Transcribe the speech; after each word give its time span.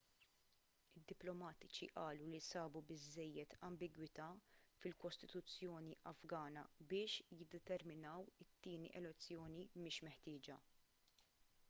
id-diplomatiċi 0.99 1.87
qalu 1.97 2.29
li 2.29 2.39
sabu 2.45 2.81
biżżejjed 2.91 3.53
ambigwità 3.67 4.29
fil-kostituzzjoni 4.85 5.93
afgana 6.13 6.63
biex 6.93 7.41
jiddeterminaw 7.43 8.27
it-tieni 8.47 8.91
elezzjoni 9.03 9.67
mhix 9.85 10.03
meħtieġa 10.09 10.57